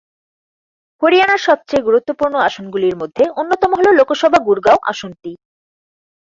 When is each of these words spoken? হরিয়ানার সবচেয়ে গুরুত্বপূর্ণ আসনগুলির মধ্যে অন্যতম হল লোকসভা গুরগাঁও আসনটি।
হরিয়ানার 1.01 1.41
সবচেয়ে 1.41 1.85
গুরুত্বপূর্ণ 1.85 2.35
আসনগুলির 2.39 2.95
মধ্যে 2.95 3.23
অন্যতম 3.37 3.71
হল 3.75 3.87
লোকসভা 3.99 4.39
গুরগাঁও 4.47 4.79
আসনটি। 4.91 5.31